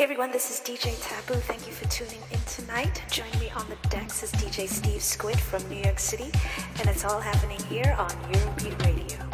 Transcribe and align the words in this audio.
Hey 0.00 0.04
everyone, 0.04 0.30
this 0.32 0.50
is 0.50 0.60
DJ 0.60 0.96
Taboo. 1.06 1.38
Thank 1.40 1.66
you 1.66 1.74
for 1.74 1.86
tuning 1.88 2.22
in 2.30 2.40
tonight. 2.46 3.02
Join 3.10 3.28
me 3.38 3.50
on 3.50 3.66
the 3.68 3.76
decks 3.90 4.22
is 4.22 4.32
DJ 4.32 4.66
Steve 4.66 5.02
Squid 5.02 5.38
from 5.38 5.62
New 5.68 5.76
York 5.76 5.98
City, 5.98 6.30
and 6.78 6.88
it's 6.88 7.04
all 7.04 7.20
happening 7.20 7.60
here 7.68 7.94
on 7.98 8.08
Eurobeat 8.32 8.82
Radio. 8.82 9.29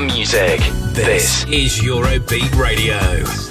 Music. 0.00 0.60
This 0.92 1.44
is 1.44 1.78
Eurobeat 1.78 2.54
Radio. 2.56 3.47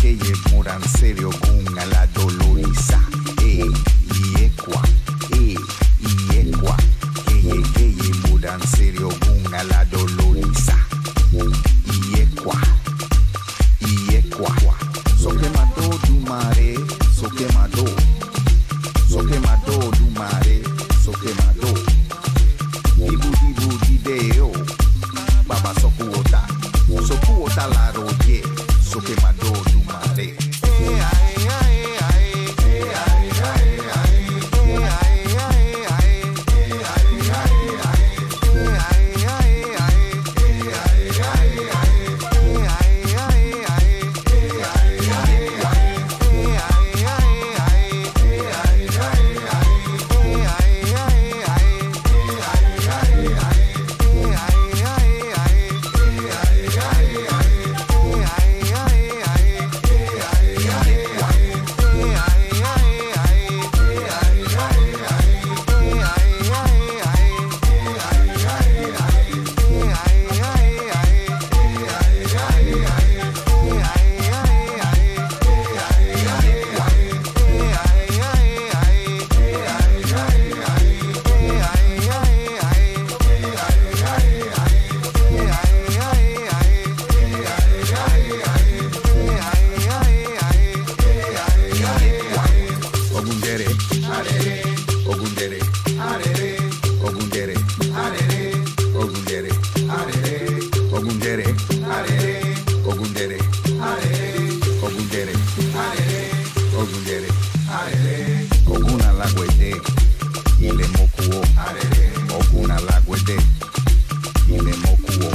Que 0.00 0.16
ye 0.16 0.32
moran 0.52 0.82
serio 0.82 1.30
con 1.40 1.74
la 1.90 2.06
doloriza. 2.08 3.13
mokuo. 111.04 111.44
Oguna 112.38 112.80
lagwede. 112.80 113.36
Ile 114.48 114.74
mokuo. 114.76 115.30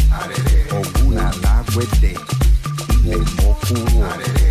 Mokuo. 3.35 4.48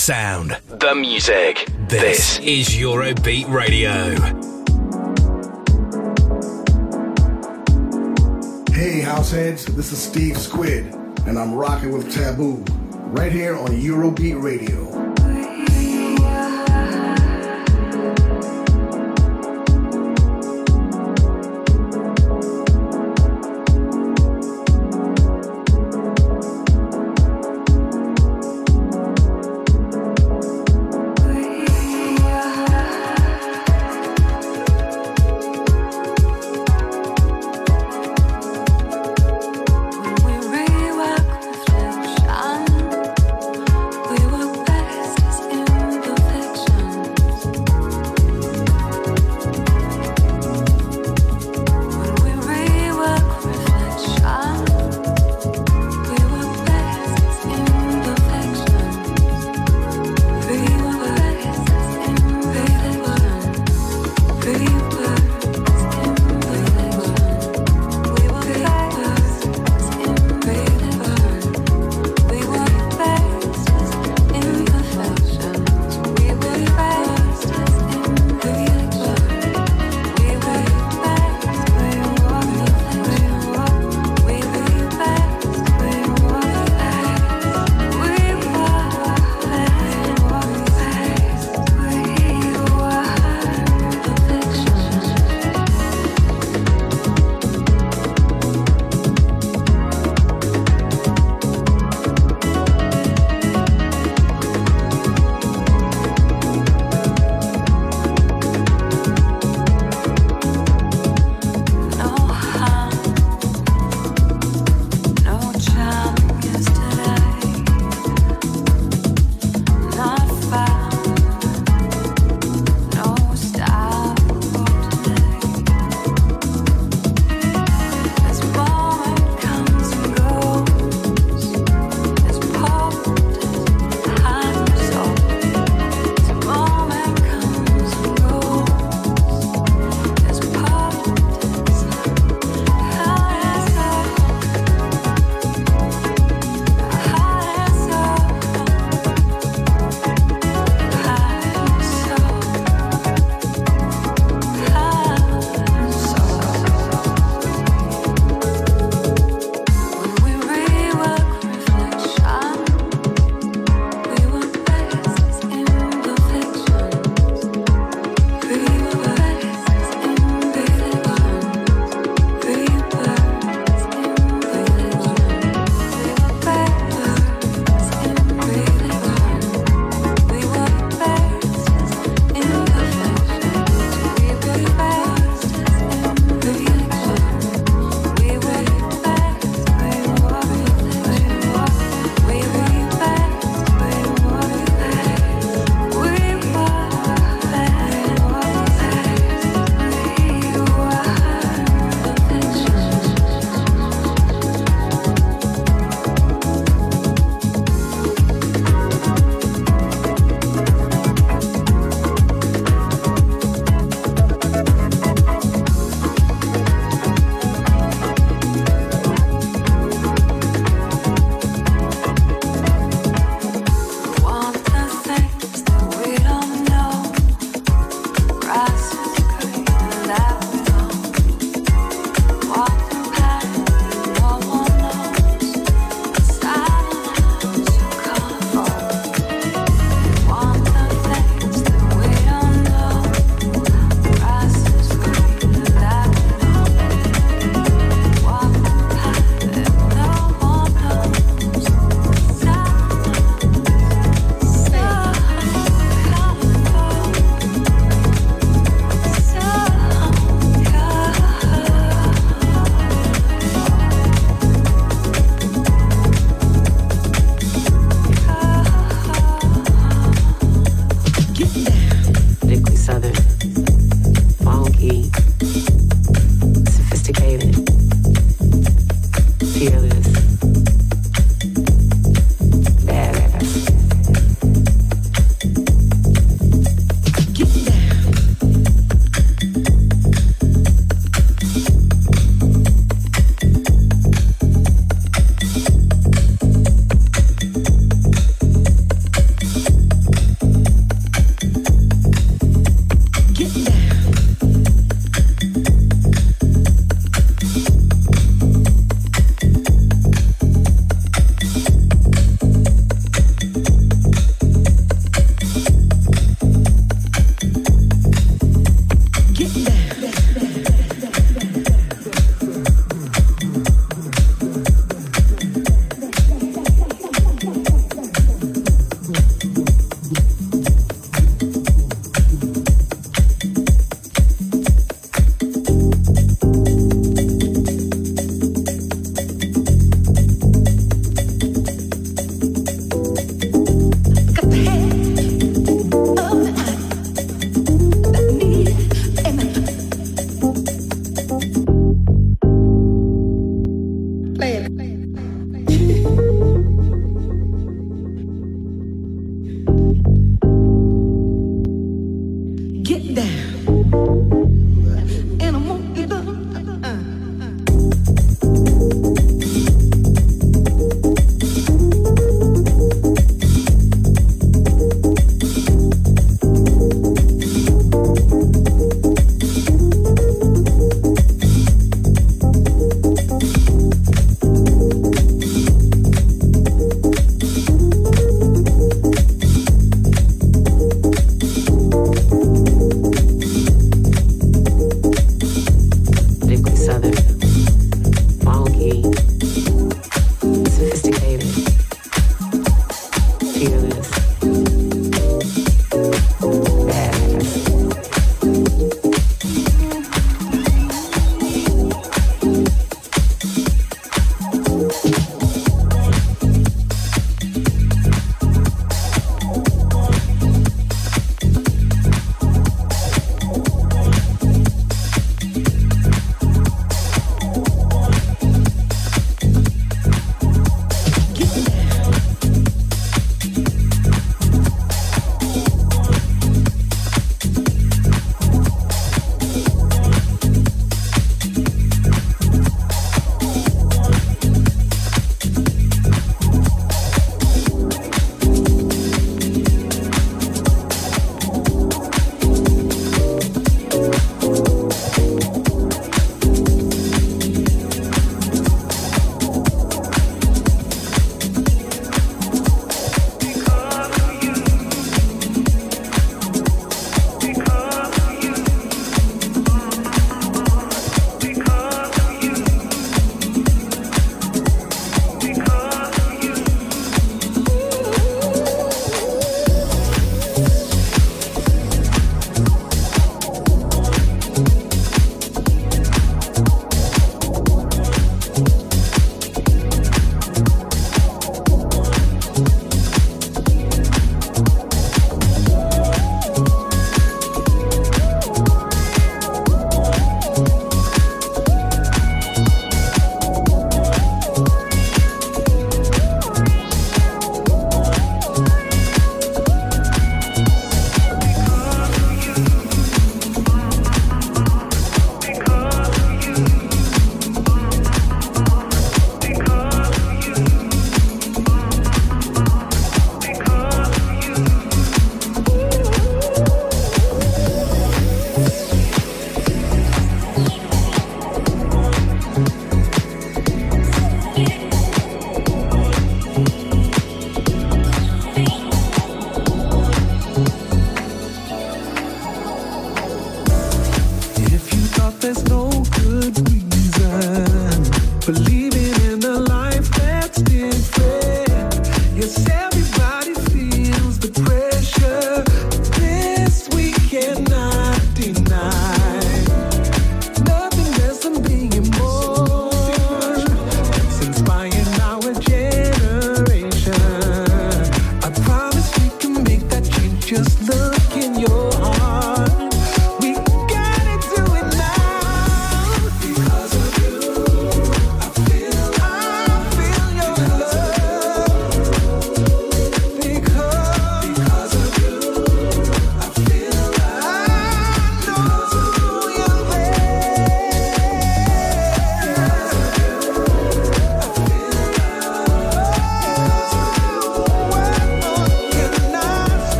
Sound. 0.00 0.56
The 0.66 0.94
music. 0.94 1.68
This, 1.88 2.38
this 2.38 2.38
is 2.38 2.68
Eurobeat 2.70 3.50
Radio. 3.50 4.14
Hey, 8.72 9.02
househeads, 9.02 9.66
this 9.66 9.92
is 9.92 10.02
Steve 10.02 10.38
Squid, 10.38 10.86
and 11.26 11.38
I'm 11.38 11.52
rocking 11.52 11.92
with 11.92 12.10
Taboo 12.10 12.64
right 13.12 13.30
here 13.30 13.56
on 13.56 13.68
Eurobeat 13.68 14.42
Radio. 14.42 14.99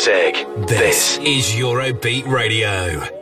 The 0.00 0.06
sound. 0.06 0.34
The 0.34 0.40
music. 0.54 0.66
This 0.68 1.18
is 1.18 1.50
Eurobeat 1.50 2.26
Radio. 2.26 3.19